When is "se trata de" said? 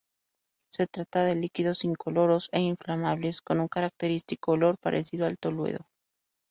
0.71-1.35